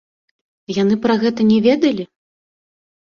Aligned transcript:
Яны 0.77 0.97
пра 1.05 1.17
гэта 1.23 1.41
не 1.53 1.59
ведалі? 1.67 2.03